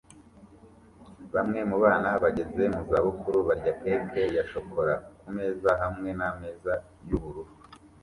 [1.33, 6.73] Bamwe mu bana bageze mu zabukuru barya cake ya shokora kumeza hamwe nameza
[7.07, 7.53] yubururu